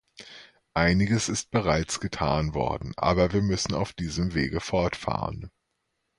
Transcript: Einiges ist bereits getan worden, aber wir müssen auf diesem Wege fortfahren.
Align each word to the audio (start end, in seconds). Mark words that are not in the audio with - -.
Einiges 0.73 1.29
ist 1.29 1.51
bereits 1.51 1.99
getan 1.99 2.55
worden, 2.55 2.93
aber 2.97 3.33
wir 3.33 3.43
müssen 3.43 3.75
auf 3.75 3.93
diesem 3.93 4.33
Wege 4.33 4.59
fortfahren. 4.59 5.51